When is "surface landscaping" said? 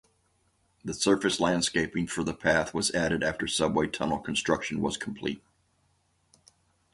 0.95-2.07